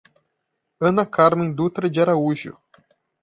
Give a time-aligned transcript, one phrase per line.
[0.81, 2.57] Ana Carmem Dutra de Araújo